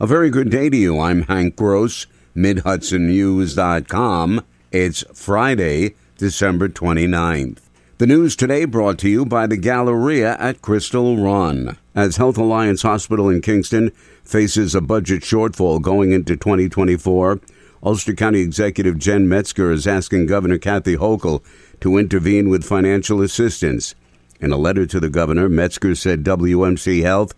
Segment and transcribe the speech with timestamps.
[0.00, 0.98] A very good day to you.
[0.98, 4.44] I'm Hank Gross, MidHudsonNews.com.
[4.72, 7.60] It's Friday, December 29th.
[7.98, 11.78] The news today brought to you by the Galleria at Crystal Run.
[11.94, 13.90] As Health Alliance Hospital in Kingston
[14.24, 17.40] faces a budget shortfall going into 2024,
[17.84, 21.40] Ulster County Executive Jen Metzger is asking Governor Kathy Hochul
[21.80, 23.94] to intervene with financial assistance.
[24.40, 27.32] In a letter to the governor, Metzger said WMC Health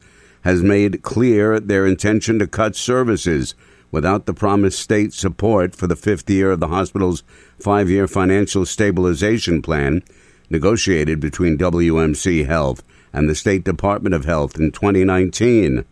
[0.46, 3.56] has made clear their intention to cut services
[3.90, 7.24] without the promised state support for the fifth year of the hospital's
[7.58, 10.04] five year financial stabilization plan
[10.48, 15.84] negotiated between WMC Health and the State Department of Health in 2019.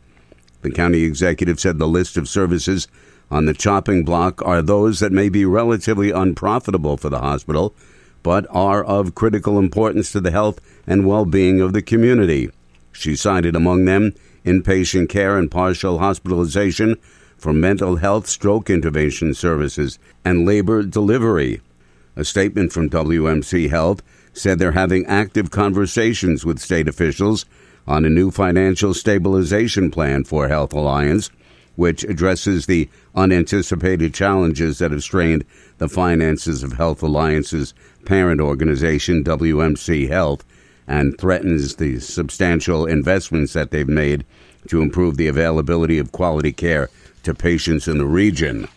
[0.63, 2.87] The county executive said the list of services
[3.33, 7.75] on the chopping block are those that may be relatively unprofitable for the hospital,
[8.23, 12.51] but are of critical importance to the health and well being of the community.
[12.93, 16.97] She cited among them inpatient care and partial hospitalization
[17.37, 21.61] for mental health stroke intervention services and labor delivery.
[22.17, 24.03] A statement from WMC Health
[24.33, 27.45] said they're having active conversations with state officials
[27.87, 31.31] on a new financial stabilization plan for Health Alliance,
[31.77, 35.45] which addresses the unanticipated challenges that have strained
[35.79, 37.75] the finances of Health Alliance's
[38.05, 40.45] parent organization, WMC Health,
[40.87, 44.25] and threatens the substantial investments that they've made
[44.69, 46.89] to improve the availability of quality care
[47.23, 48.69] to patients in the region.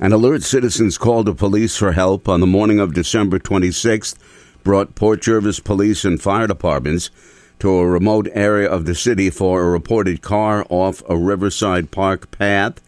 [0.00, 4.16] An alert citizens called the police for help on the morning of December 26th
[4.62, 7.10] brought Port Jervis police and fire departments
[7.58, 12.30] to a remote area of the city for a reported car off a Riverside Park
[12.30, 12.80] path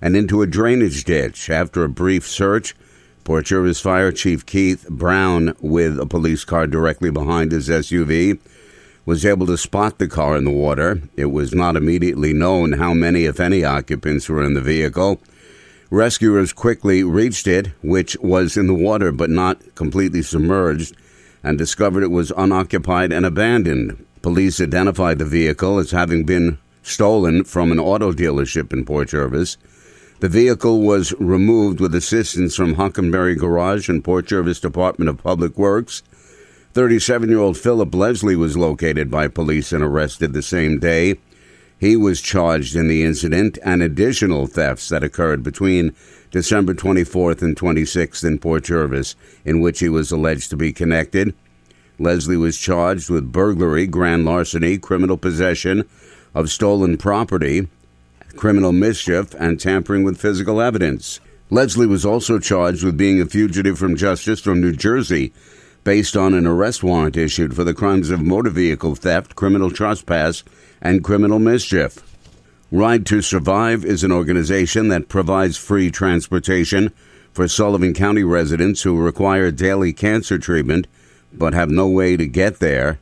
[0.00, 1.50] and into a drainage ditch.
[1.50, 2.74] After a brief search,
[3.24, 8.38] Port Jervis Fire Chief Keith Brown, with a police car directly behind his SUV,
[9.06, 11.00] was able to spot the car in the water.
[11.16, 15.22] It was not immediately known how many, if any, occupants were in the vehicle.
[15.88, 20.94] Rescuers quickly reached it, which was in the water but not completely submerged,
[21.42, 24.04] and discovered it was unoccupied and abandoned.
[24.20, 29.56] Police identified the vehicle as having been stolen from an auto dealership in Port Jervis.
[30.20, 35.58] The vehicle was removed with assistance from Huckenberry Garage and Port Jervis Department of Public
[35.58, 36.02] Works
[36.74, 41.16] 37 year old Philip Leslie was located by police and arrested the same day.
[41.78, 45.94] He was charged in the incident and additional thefts that occurred between
[46.32, 49.14] December 24th and 26th in Port Jervis,
[49.44, 51.34] in which he was alleged to be connected.
[51.98, 55.84] Leslie was charged with burglary, grand larceny, criminal possession
[56.34, 57.68] of stolen property,
[58.36, 61.20] criminal mischief, and tampering with physical evidence.
[61.50, 65.32] Leslie was also charged with being a fugitive from justice from New Jersey
[65.84, 70.42] based on an arrest warrant issued for the crimes of motor vehicle theft, criminal trespass,
[70.80, 71.98] and criminal mischief.
[72.72, 76.92] Ride to Survive is an organization that provides free transportation
[77.32, 80.86] for Sullivan County residents who require daily cancer treatment
[81.32, 82.98] but have no way to get there.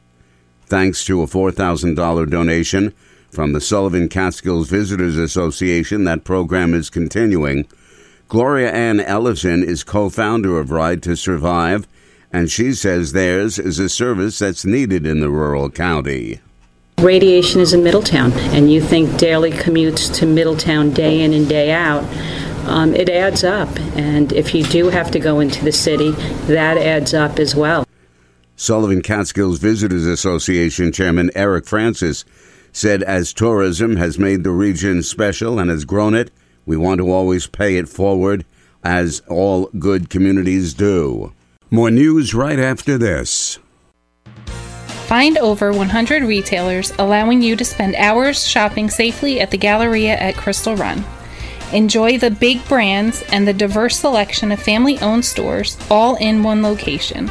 [0.67, 2.95] Thanks to a $4,000 donation
[3.33, 7.67] from the Sullivan Catskills Visitors Association, that program is continuing.
[8.29, 11.89] Gloria Ann Ellison is co founder of Ride to Survive
[12.33, 16.41] and she says theirs is a service that's needed in the rural county.
[16.99, 21.73] Radiation is in Middletown, and you think daily commutes to Middletown day in and day
[21.73, 22.05] out.
[22.67, 26.13] Um, it adds up, and if you do have to go into the city,
[26.47, 27.85] that adds up as well.
[28.57, 32.25] Sullivan Catskills Visitors Association Chairman Eric Francis
[32.73, 36.31] said as tourism has made the region special and has grown it,
[36.67, 38.45] we want to always pay it forward,
[38.83, 41.33] as all good communities do.
[41.71, 43.59] More news right after this.
[45.07, 50.37] Find over 100 retailers allowing you to spend hours shopping safely at the Galleria at
[50.37, 51.05] Crystal Run.
[51.73, 56.63] Enjoy the big brands and the diverse selection of family owned stores all in one
[56.63, 57.31] location.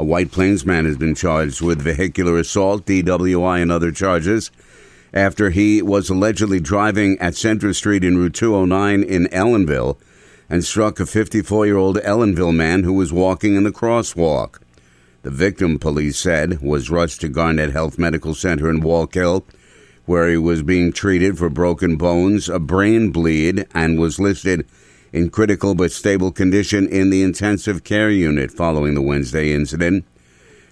[0.00, 4.50] A White Plains man has been charged with vehicular assault, DWI, and other charges
[5.12, 9.98] after he was allegedly driving at Center Street in Route 209 in Ellenville
[10.48, 14.62] and struck a 54 year old Ellenville man who was walking in the crosswalk.
[15.20, 19.44] The victim, police said, was rushed to Garnet Health Medical Center in Wallkill,
[20.06, 24.66] where he was being treated for broken bones, a brain bleed, and was listed
[25.12, 30.04] in critical but stable condition in the intensive care unit following the Wednesday incident.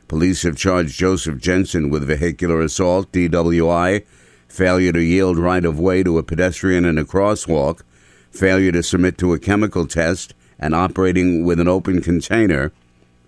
[0.07, 4.05] Police have charged Joseph Jensen with vehicular assault, DWI,
[4.49, 7.83] failure to yield right of way to a pedestrian in a crosswalk,
[8.31, 12.73] failure to submit to a chemical test, and operating with an open container.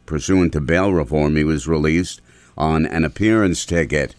[0.06, 2.20] Pursuant to bail reform, he was released
[2.56, 4.14] on an appearance ticket.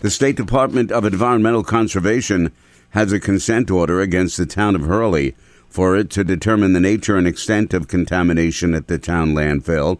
[0.00, 2.52] The State Department of Environmental Conservation
[2.90, 5.34] has a consent order against the town of Hurley
[5.76, 9.98] for it to determine the nature and extent of contamination at the town landfill.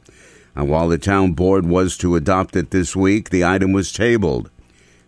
[0.54, 4.48] And while the town board was to adopt it this week, the item was tabled.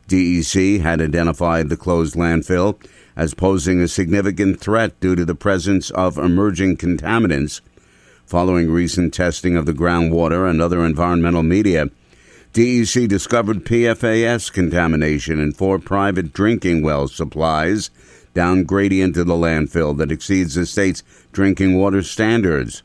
[0.09, 2.79] DEC had identified the closed landfill
[3.17, 7.62] as posing a significant threat due to the presence of emerging contaminants.
[8.26, 11.88] Following recent testing of the groundwater and other environmental media,
[12.53, 17.91] DEC discovered PFAS contamination in four private drinking well supplies
[18.35, 21.03] down gradient to the landfill that exceeds the state's
[21.33, 22.83] drinking water standards.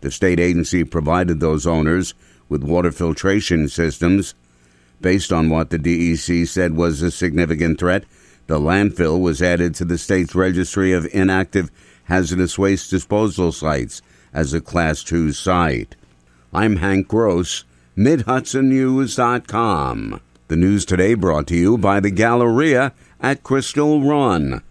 [0.00, 2.14] The state agency provided those owners
[2.48, 4.34] with water filtration systems.
[5.00, 8.04] Based on what the DEC said was a significant threat,
[8.46, 11.70] the landfill was added to the state's registry of inactive
[12.04, 14.00] hazardous waste disposal sites
[14.32, 15.96] as a Class 2 site.
[16.52, 17.64] I'm Hank Gross,
[17.96, 20.20] MidHudsonNews.com.
[20.48, 24.62] The news today brought to you by the Galleria at Crystal Run.